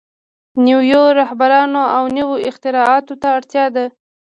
نويو 0.65 1.03
رهبرانو 1.19 1.83
او 1.95 2.03
نويو 2.17 2.43
اختراعاتو 2.49 3.13
ته 3.21 3.27
اړتيا 3.37 3.65
ده. 3.75 3.85